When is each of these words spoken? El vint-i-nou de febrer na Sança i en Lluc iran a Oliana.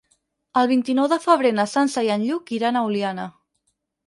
El 0.61 0.69
vint-i-nou 0.71 1.09
de 1.11 1.19
febrer 1.25 1.51
na 1.57 1.67
Sança 1.75 2.05
i 2.09 2.09
en 2.15 2.25
Lluc 2.31 2.55
iran 2.59 2.81
a 2.81 2.85
Oliana. 2.89 3.29